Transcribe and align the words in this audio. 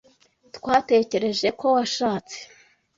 Twatekereje 0.55 1.47
ko 1.59 1.65
washatse. 1.75 2.37